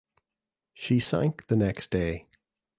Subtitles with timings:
[0.73, 2.25] She sank the next day.